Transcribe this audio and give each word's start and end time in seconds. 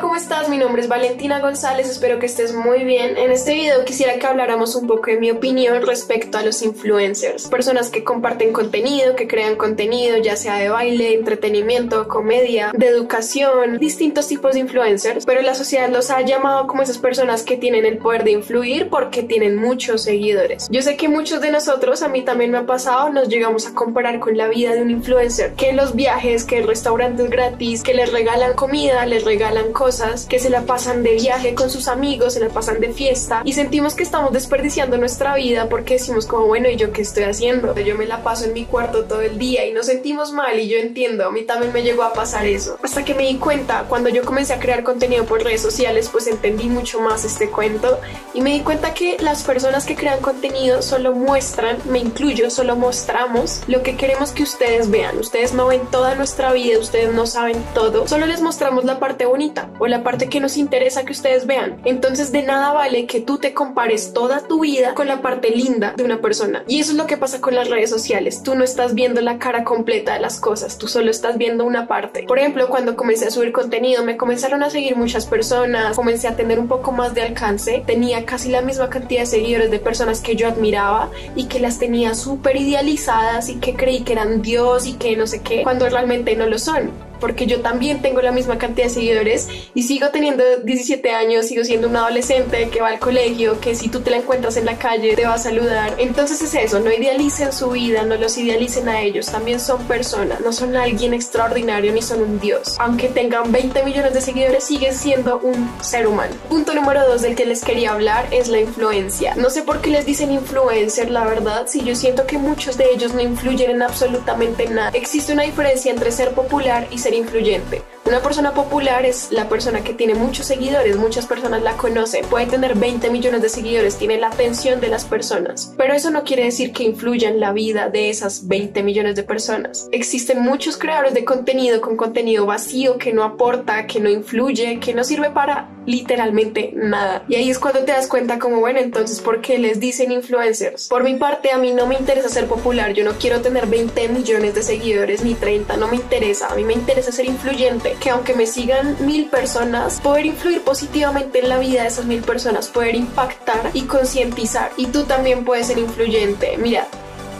¿cómo 0.00 0.16
estás? 0.16 0.48
Mi 0.48 0.58
nombre 0.58 0.82
es 0.82 0.88
Valentina 0.88 1.40
González, 1.40 1.88
espero 1.88 2.18
que 2.18 2.26
estés 2.26 2.52
muy 2.52 2.84
bien. 2.84 3.16
En 3.16 3.30
este 3.30 3.54
video 3.54 3.84
quisiera 3.84 4.18
que 4.18 4.26
habláramos 4.26 4.74
un 4.74 4.86
poco 4.86 5.06
de 5.06 5.16
mi 5.16 5.30
opinión 5.30 5.86
respecto 5.86 6.36
a 6.36 6.42
los 6.42 6.60
influencers, 6.62 7.48
personas 7.48 7.88
que 7.88 8.04
comparten 8.04 8.52
contenido, 8.52 9.16
que 9.16 9.26
crean 9.26 9.56
contenido, 9.56 10.18
ya 10.18 10.36
sea 10.36 10.56
de 10.56 10.68
baile, 10.68 11.14
entretenimiento, 11.14 12.08
comedia, 12.08 12.72
de 12.76 12.88
educación, 12.88 13.78
distintos 13.78 14.28
tipos 14.28 14.54
de 14.54 14.60
influencers, 14.60 15.24
pero 15.24 15.40
la 15.40 15.54
sociedad 15.54 15.88
los 15.88 16.10
ha 16.10 16.20
llamado 16.20 16.66
como 16.66 16.82
esas 16.82 16.98
personas 16.98 17.42
que 17.42 17.56
tienen 17.56 17.86
el 17.86 17.98
poder 17.98 18.24
de 18.24 18.32
influir 18.32 18.88
porque 18.90 19.22
tienen 19.22 19.56
muchos 19.56 20.02
seguidores. 20.02 20.68
Yo 20.70 20.82
sé 20.82 20.96
que 20.96 21.08
muchos 21.08 21.40
de 21.40 21.50
nosotros, 21.50 22.02
a 22.02 22.08
mí 22.08 22.22
también 22.22 22.50
me 22.50 22.58
ha 22.58 22.66
pasado, 22.66 23.10
nos 23.10 23.28
llegamos 23.28 23.66
a 23.66 23.74
comparar 23.74 24.20
con 24.20 24.36
la 24.36 24.48
vida 24.48 24.74
de 24.74 24.82
un 24.82 24.90
influencer, 24.90 25.54
que 25.54 25.72
los 25.72 25.94
viajes, 25.94 26.44
que 26.44 26.60
restaurantes 26.62 27.30
gratis, 27.30 27.82
que 27.82 27.94
les 27.94 28.12
regalan 28.12 28.54
comida, 28.54 29.06
les 29.06 29.24
regalan 29.24 29.72
cosas, 29.72 29.85
que 30.28 30.40
se 30.40 30.50
la 30.50 30.62
pasan 30.62 31.04
de 31.04 31.14
viaje 31.14 31.54
con 31.54 31.70
sus 31.70 31.86
amigos, 31.86 32.34
se 32.34 32.40
la 32.40 32.48
pasan 32.48 32.80
de 32.80 32.92
fiesta 32.92 33.42
y 33.44 33.52
sentimos 33.52 33.94
que 33.94 34.02
estamos 34.02 34.32
desperdiciando 34.32 34.98
nuestra 34.98 35.36
vida 35.36 35.68
porque 35.68 35.94
decimos 35.94 36.26
como, 36.26 36.46
bueno, 36.46 36.68
¿y 36.68 36.74
yo 36.74 36.92
qué 36.92 37.02
estoy 37.02 37.22
haciendo? 37.22 37.72
Yo 37.78 37.94
me 37.94 38.04
la 38.04 38.24
paso 38.24 38.46
en 38.46 38.52
mi 38.52 38.64
cuarto 38.64 39.04
todo 39.04 39.20
el 39.20 39.38
día 39.38 39.64
y 39.64 39.72
nos 39.72 39.86
sentimos 39.86 40.32
mal 40.32 40.58
y 40.58 40.66
yo 40.66 40.78
entiendo, 40.78 41.24
a 41.24 41.30
mí 41.30 41.42
también 41.44 41.72
me 41.72 41.84
llegó 41.84 42.02
a 42.02 42.12
pasar 42.12 42.46
eso. 42.46 42.78
Hasta 42.82 43.04
que 43.04 43.14
me 43.14 43.28
di 43.28 43.36
cuenta, 43.36 43.84
cuando 43.88 44.08
yo 44.08 44.24
comencé 44.24 44.54
a 44.54 44.58
crear 44.58 44.82
contenido 44.82 45.24
por 45.24 45.44
redes 45.44 45.60
sociales, 45.60 46.08
pues 46.10 46.26
entendí 46.26 46.68
mucho 46.68 47.00
más 47.00 47.24
este 47.24 47.48
cuento 47.48 48.00
y 48.34 48.40
me 48.40 48.54
di 48.54 48.62
cuenta 48.62 48.92
que 48.92 49.18
las 49.20 49.44
personas 49.44 49.86
que 49.86 49.94
crean 49.94 50.18
contenido 50.18 50.82
solo 50.82 51.12
muestran, 51.12 51.78
me 51.88 52.00
incluyo, 52.00 52.50
solo 52.50 52.74
mostramos 52.74 53.62
lo 53.68 53.84
que 53.84 53.96
queremos 53.96 54.32
que 54.32 54.42
ustedes 54.42 54.90
vean. 54.90 55.16
Ustedes 55.18 55.52
no 55.52 55.68
ven 55.68 55.86
toda 55.92 56.16
nuestra 56.16 56.52
vida, 56.52 56.80
ustedes 56.80 57.12
no 57.12 57.24
saben 57.24 57.64
todo, 57.72 58.08
solo 58.08 58.26
les 58.26 58.40
mostramos 58.40 58.84
la 58.84 58.98
parte 58.98 59.26
bonita 59.26 59.70
o 59.78 59.86
la 59.86 60.02
parte 60.02 60.28
que 60.28 60.40
nos 60.40 60.56
interesa 60.56 61.04
que 61.04 61.12
ustedes 61.12 61.46
vean. 61.46 61.80
Entonces 61.84 62.32
de 62.32 62.42
nada 62.42 62.72
vale 62.72 63.06
que 63.06 63.20
tú 63.20 63.38
te 63.38 63.54
compares 63.54 64.12
toda 64.12 64.46
tu 64.46 64.60
vida 64.60 64.94
con 64.94 65.08
la 65.08 65.22
parte 65.22 65.50
linda 65.50 65.94
de 65.96 66.04
una 66.04 66.20
persona. 66.20 66.64
Y 66.66 66.80
eso 66.80 66.92
es 66.92 66.98
lo 66.98 67.06
que 67.06 67.16
pasa 67.16 67.40
con 67.40 67.54
las 67.54 67.68
redes 67.68 67.90
sociales. 67.90 68.42
Tú 68.42 68.54
no 68.54 68.64
estás 68.64 68.94
viendo 68.94 69.20
la 69.20 69.38
cara 69.38 69.64
completa 69.64 70.14
de 70.14 70.20
las 70.20 70.40
cosas, 70.40 70.78
tú 70.78 70.88
solo 70.88 71.10
estás 71.10 71.38
viendo 71.38 71.64
una 71.64 71.86
parte. 71.86 72.24
Por 72.24 72.38
ejemplo, 72.38 72.68
cuando 72.68 72.96
comencé 72.96 73.26
a 73.26 73.30
subir 73.30 73.52
contenido, 73.52 74.04
me 74.04 74.16
comenzaron 74.16 74.62
a 74.62 74.70
seguir 74.70 74.96
muchas 74.96 75.26
personas, 75.26 75.96
comencé 75.96 76.28
a 76.28 76.36
tener 76.36 76.58
un 76.58 76.68
poco 76.68 76.92
más 76.92 77.14
de 77.14 77.22
alcance, 77.22 77.82
tenía 77.86 78.24
casi 78.24 78.50
la 78.50 78.62
misma 78.62 78.88
cantidad 78.90 79.20
de 79.20 79.26
seguidores 79.26 79.70
de 79.70 79.78
personas 79.78 80.20
que 80.20 80.36
yo 80.36 80.48
admiraba 80.48 81.10
y 81.34 81.44
que 81.44 81.60
las 81.60 81.78
tenía 81.78 82.14
súper 82.14 82.56
idealizadas 82.56 83.48
y 83.48 83.56
que 83.56 83.74
creí 83.74 84.02
que 84.02 84.12
eran 84.12 84.42
Dios 84.42 84.86
y 84.86 84.94
que 84.94 85.16
no 85.16 85.26
sé 85.26 85.42
qué, 85.42 85.62
cuando 85.62 85.88
realmente 85.88 86.36
no 86.36 86.46
lo 86.46 86.58
son 86.58 86.90
porque 87.20 87.46
yo 87.46 87.60
también 87.60 88.02
tengo 88.02 88.20
la 88.20 88.32
misma 88.32 88.58
cantidad 88.58 88.86
de 88.86 88.94
seguidores 88.94 89.48
y 89.74 89.82
sigo 89.82 90.10
teniendo 90.10 90.44
17 90.64 91.10
años, 91.12 91.46
sigo 91.46 91.64
siendo 91.64 91.88
un 91.88 91.96
adolescente 91.96 92.68
que 92.70 92.80
va 92.80 92.88
al 92.88 92.98
colegio, 92.98 93.60
que 93.60 93.74
si 93.74 93.88
tú 93.88 94.00
te 94.00 94.10
la 94.10 94.18
encuentras 94.18 94.56
en 94.56 94.66
la 94.66 94.78
calle 94.78 95.14
te 95.16 95.26
va 95.26 95.34
a 95.34 95.38
saludar. 95.38 95.94
Entonces 95.98 96.40
es 96.42 96.54
eso, 96.54 96.80
no 96.80 96.92
idealicen 96.92 97.52
su 97.52 97.70
vida, 97.70 98.02
no 98.02 98.16
los 98.16 98.36
idealicen 98.38 98.88
a 98.88 99.00
ellos, 99.00 99.26
también 99.26 99.60
son 99.60 99.82
personas, 99.86 100.40
no 100.40 100.52
son 100.52 100.76
alguien 100.76 101.14
extraordinario 101.14 101.92
ni 101.92 102.02
son 102.02 102.22
un 102.22 102.40
dios. 102.40 102.76
Aunque 102.78 103.08
tengan 103.08 103.52
20 103.52 103.82
millones 103.84 104.14
de 104.14 104.20
seguidores, 104.20 104.64
siguen 104.64 104.94
siendo 104.94 105.38
un 105.38 105.70
ser 105.80 106.06
humano. 106.06 106.34
Punto 106.48 106.74
número 106.74 107.06
dos 107.06 107.22
del 107.22 107.34
que 107.34 107.46
les 107.46 107.62
quería 107.62 107.92
hablar 107.92 108.26
es 108.30 108.48
la 108.48 108.60
influencia. 108.60 109.34
No 109.36 109.50
sé 109.50 109.62
por 109.62 109.80
qué 109.80 109.90
les 109.90 110.06
dicen 110.06 110.32
influencer, 110.32 111.10
la 111.10 111.24
verdad, 111.24 111.66
si 111.66 111.82
yo 111.82 111.94
siento 111.94 112.26
que 112.26 112.38
muchos 112.38 112.76
de 112.76 112.90
ellos 112.92 113.14
no 113.14 113.20
influyen 113.20 113.70
en 113.70 113.82
absolutamente 113.82 114.66
nada. 114.68 114.90
Existe 114.94 115.32
una 115.32 115.42
diferencia 115.44 115.90
entre 115.90 116.10
ser 116.12 116.32
popular 116.32 116.86
y 116.90 116.98
ser 116.98 117.05
influyente. 117.14 117.82
Una 118.06 118.20
persona 118.20 118.54
popular 118.54 119.04
es 119.04 119.32
la 119.32 119.48
persona 119.48 119.82
que 119.82 119.92
tiene 119.92 120.14
muchos 120.14 120.46
seguidores, 120.46 120.96
muchas 120.96 121.26
personas 121.26 121.60
la 121.64 121.76
conocen, 121.76 122.24
puede 122.26 122.46
tener 122.46 122.76
20 122.76 123.10
millones 123.10 123.42
de 123.42 123.48
seguidores, 123.48 123.96
tiene 123.96 124.16
la 124.16 124.28
atención 124.28 124.80
de 124.80 124.86
las 124.86 125.04
personas, 125.04 125.74
pero 125.76 125.92
eso 125.92 126.10
no 126.10 126.22
quiere 126.22 126.44
decir 126.44 126.72
que 126.72 126.84
influya 126.84 127.28
en 127.28 127.40
la 127.40 127.52
vida 127.52 127.88
de 127.88 128.08
esas 128.08 128.46
20 128.46 128.84
millones 128.84 129.16
de 129.16 129.24
personas. 129.24 129.88
Existen 129.90 130.40
muchos 130.40 130.76
creadores 130.76 131.14
de 131.14 131.24
contenido 131.24 131.80
con 131.80 131.96
contenido 131.96 132.46
vacío 132.46 132.96
que 132.96 133.12
no 133.12 133.24
aporta, 133.24 133.88
que 133.88 133.98
no 133.98 134.08
influye, 134.08 134.78
que 134.78 134.94
no 134.94 135.02
sirve 135.02 135.30
para 135.30 135.70
literalmente 135.86 136.72
nada. 136.74 137.24
Y 137.28 137.36
ahí 137.36 137.50
es 137.50 137.58
cuando 137.58 137.84
te 137.84 137.92
das 137.92 138.08
cuenta 138.08 138.38
como, 138.38 138.58
bueno, 138.58 138.80
entonces, 138.80 139.20
¿por 139.20 139.40
qué 139.40 139.58
les 139.58 139.78
dicen 139.80 140.10
influencers? 140.12 140.88
Por 140.88 141.04
mi 141.04 141.14
parte, 141.14 141.52
a 141.52 141.58
mí 141.58 141.72
no 141.72 141.86
me 141.86 141.96
interesa 141.96 142.28
ser 142.28 142.46
popular, 142.46 142.92
yo 142.92 143.04
no 143.04 143.12
quiero 143.18 143.40
tener 143.40 143.66
20 143.66 144.08
millones 144.08 144.54
de 144.54 144.62
seguidores 144.62 145.22
ni 145.22 145.34
30, 145.34 145.76
no 145.76 145.88
me 145.88 145.96
interesa, 145.96 146.48
a 146.48 146.56
mí 146.56 146.64
me 146.64 146.74
interesa 146.74 146.95
ser 147.02 147.26
influyente 147.26 147.96
que 148.00 148.10
aunque 148.10 148.34
me 148.34 148.46
sigan 148.46 148.96
mil 149.00 149.26
personas, 149.26 150.00
poder 150.00 150.26
influir 150.26 150.62
positivamente 150.62 151.40
en 151.40 151.48
la 151.48 151.58
vida 151.58 151.82
de 151.82 151.88
esas 151.88 152.04
mil 152.04 152.22
personas, 152.22 152.68
poder 152.68 152.94
impactar 152.94 153.70
y 153.72 153.82
concientizar. 153.82 154.70
Y 154.76 154.86
tú 154.86 155.04
también 155.04 155.44
puedes 155.44 155.68
ser 155.68 155.78
influyente. 155.78 156.56
Mira, 156.58 156.86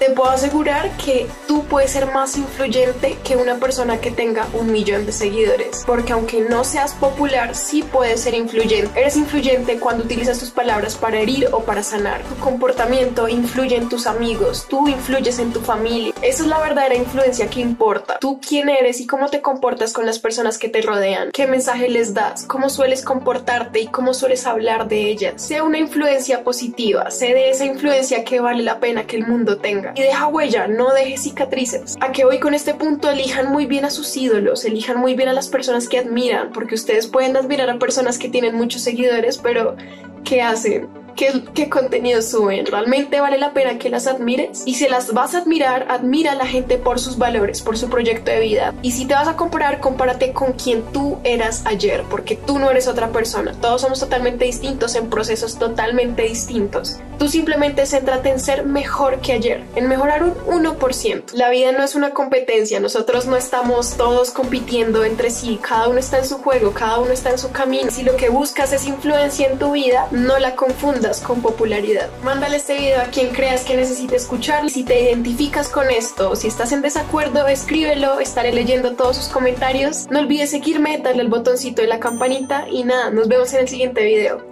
te 0.00 0.10
puedo 0.10 0.30
asegurar 0.30 0.96
que 0.96 1.26
tú 1.46 1.64
puedes 1.64 1.90
ser 1.90 2.10
más 2.10 2.38
influyente 2.38 3.18
que 3.22 3.36
una 3.36 3.56
persona 3.56 4.00
que 4.00 4.10
tenga 4.10 4.48
un 4.54 4.72
millón 4.72 5.04
de 5.04 5.12
seguidores. 5.12 5.84
Porque 5.86 6.14
aunque 6.14 6.40
no 6.40 6.64
seas 6.64 6.94
popular, 6.94 7.54
sí 7.54 7.82
puedes 7.82 8.22
ser 8.22 8.32
influyente. 8.34 8.98
Eres 8.98 9.18
influyente 9.18 9.78
cuando 9.78 10.04
utilizas 10.04 10.38
tus 10.38 10.50
palabras 10.50 10.96
para 10.96 11.20
herir 11.20 11.48
o 11.52 11.64
para 11.64 11.82
sanar. 11.82 12.22
Tu 12.22 12.34
comportamiento 12.36 13.28
influye 13.28 13.76
en 13.76 13.90
tus 13.90 14.06
amigos, 14.06 14.66
tú 14.70 14.88
influyes 14.88 15.38
en 15.38 15.52
tu 15.52 15.60
familia. 15.60 16.14
Esa 16.22 16.44
es 16.44 16.48
la 16.48 16.60
verdadera 16.60 16.94
influencia 16.94 17.50
que 17.50 17.60
importa. 17.60 18.18
Tú 18.20 18.40
quién 18.40 18.70
eres 18.70 19.00
y 19.00 19.06
cómo 19.06 19.28
te 19.28 19.42
comportas 19.42 19.92
con 19.92 20.06
las 20.06 20.18
personas 20.18 20.56
que 20.56 20.70
te 20.70 20.80
rodean. 20.80 21.30
¿Qué 21.30 21.46
mensaje 21.46 21.90
les 21.90 22.14
das? 22.14 22.44
¿Cómo 22.46 22.70
sueles 22.70 23.04
comportarte 23.04 23.80
y 23.80 23.88
cómo 23.88 24.14
sueles 24.14 24.46
hablar 24.46 24.88
de 24.88 25.10
ellas? 25.10 25.42
Sea 25.42 25.62
una 25.62 25.78
influencia 25.78 26.42
positiva. 26.42 27.10
Sé 27.10 27.34
de 27.34 27.50
esa 27.50 27.66
influencia 27.66 28.24
que 28.24 28.40
vale 28.40 28.62
la 28.62 28.80
pena 28.80 29.06
que 29.06 29.16
el 29.16 29.26
mundo 29.26 29.58
tenga 29.58 29.89
y 29.94 30.02
deja 30.02 30.26
huella, 30.26 30.66
no 30.68 30.92
deje 30.92 31.16
cicatrices. 31.16 31.96
A 32.00 32.12
que 32.12 32.24
hoy 32.24 32.38
con 32.38 32.54
este 32.54 32.74
punto 32.74 33.10
elijan 33.10 33.50
muy 33.50 33.66
bien 33.66 33.84
a 33.84 33.90
sus 33.90 34.16
ídolos, 34.16 34.64
elijan 34.64 34.98
muy 34.98 35.14
bien 35.14 35.28
a 35.28 35.32
las 35.32 35.48
personas 35.48 35.88
que 35.88 35.98
admiran, 35.98 36.52
porque 36.52 36.74
ustedes 36.74 37.06
pueden 37.06 37.36
admirar 37.36 37.70
a 37.70 37.78
personas 37.78 38.18
que 38.18 38.28
tienen 38.28 38.54
muchos 38.54 38.82
seguidores, 38.82 39.38
pero 39.38 39.76
¿qué 40.24 40.42
hacen? 40.42 40.88
Qué, 41.14 41.68
contenido 41.68 42.22
suben. 42.22 42.66
¿Realmente 42.66 43.20
vale 43.20 43.38
la 43.38 43.52
pena 43.52 43.78
que 43.78 43.90
las 43.90 44.06
admires? 44.06 44.62
Y 44.66 44.74
si 44.74 44.88
las 44.88 45.12
vas 45.12 45.34
a 45.34 45.38
admirar, 45.38 45.86
admira 45.88 46.32
a 46.32 46.34
la 46.34 46.46
gente 46.46 46.78
por 46.78 46.98
sus 46.98 47.18
valores, 47.18 47.62
por 47.62 47.76
su 47.76 47.88
proyecto 47.88 48.30
de 48.30 48.40
vida. 48.40 48.74
Y 48.82 48.92
si 48.92 49.06
te 49.06 49.14
vas 49.14 49.28
a 49.28 49.36
comparar, 49.36 49.80
compárate 49.80 50.32
con 50.32 50.52
quien 50.52 50.82
tú 50.92 51.18
eras 51.24 51.62
ayer, 51.66 52.04
porque 52.10 52.36
tú 52.36 52.58
no 52.58 52.70
eres 52.70 52.88
otra 52.88 53.08
persona. 53.08 53.54
Todos 53.60 53.82
somos 53.82 54.00
totalmente 54.00 54.44
distintos 54.44 54.94
en 54.94 55.08
procesos 55.10 55.58
totalmente 55.58 56.22
distintos. 56.22 56.98
Tú 57.18 57.28
simplemente 57.28 57.84
céntrate 57.84 58.30
en 58.30 58.40
ser 58.40 58.64
mejor 58.64 59.20
que 59.20 59.32
ayer, 59.32 59.62
en 59.76 59.88
mejorar 59.88 60.24
un 60.24 60.34
1%. 60.64 61.34
La 61.34 61.50
vida 61.50 61.70
no 61.72 61.84
es 61.84 61.94
una 61.94 62.10
competencia, 62.10 62.80
nosotros 62.80 63.26
no 63.26 63.36
estamos 63.36 63.96
todos 63.98 64.30
compitiendo 64.30 65.04
entre 65.04 65.30
sí, 65.30 65.58
cada 65.60 65.88
uno 65.88 65.98
está 65.98 66.18
en 66.18 66.24
su 66.24 66.38
juego, 66.38 66.72
cada 66.72 66.98
uno 66.98 67.12
está 67.12 67.30
en 67.30 67.38
su 67.38 67.52
camino. 67.52 67.90
Si 67.90 68.02
lo 68.04 68.16
que 68.16 68.30
buscas 68.30 68.72
es 68.72 68.86
influencia 68.86 69.48
en 69.48 69.58
tu 69.58 69.72
vida, 69.72 70.08
no 70.12 70.38
la 70.38 70.56
confundas 70.56 71.09
con 71.18 71.42
popularidad. 71.42 72.08
Mándale 72.22 72.58
este 72.58 72.78
video 72.78 73.00
a 73.00 73.06
quien 73.06 73.30
creas 73.30 73.64
que 73.64 73.76
necesite 73.76 74.14
escuchar. 74.14 74.70
Si 74.70 74.84
te 74.84 75.02
identificas 75.02 75.68
con 75.68 75.90
esto 75.90 76.30
o 76.30 76.36
si 76.36 76.46
estás 76.46 76.70
en 76.70 76.82
desacuerdo, 76.82 77.48
escríbelo, 77.48 78.20
estaré 78.20 78.52
leyendo 78.52 78.92
todos 78.94 79.16
sus 79.16 79.28
comentarios. 79.28 80.06
No 80.10 80.20
olvides 80.20 80.50
seguirme, 80.50 80.98
darle 80.98 81.22
el 81.22 81.28
botoncito 81.28 81.82
de 81.82 81.88
la 81.88 81.98
campanita 81.98 82.68
y 82.70 82.84
nada, 82.84 83.10
nos 83.10 83.26
vemos 83.26 83.52
en 83.52 83.60
el 83.60 83.68
siguiente 83.68 84.04
video. 84.04 84.49